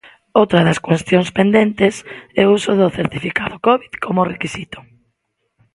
Outra 0.41 0.65
das 0.67 0.81
cuestións 0.87 1.29
pendentes 1.37 1.95
é 2.41 2.43
o 2.45 2.53
uso 2.57 2.71
do 2.79 2.93
certificado 2.97 3.55
Covid 3.67 3.93
como 4.05 4.29
requisito. 4.33 4.79